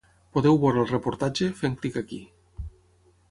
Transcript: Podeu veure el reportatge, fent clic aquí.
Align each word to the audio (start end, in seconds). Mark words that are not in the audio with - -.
Podeu 0.35 0.55
veure 0.63 0.81
el 0.83 0.87
reportatge, 0.91 1.49
fent 1.61 1.77
clic 1.83 1.99
aquí. 2.01 2.21